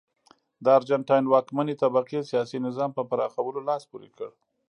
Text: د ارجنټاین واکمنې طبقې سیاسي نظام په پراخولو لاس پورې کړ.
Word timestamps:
د 0.63 0.65
ارجنټاین 0.77 1.25
واکمنې 1.33 1.75
طبقې 1.83 2.19
سیاسي 2.31 2.57
نظام 2.67 2.89
په 2.97 3.03
پراخولو 3.09 3.59
لاس 3.69 3.83
پورې 3.91 4.09
کړ. 4.15 4.29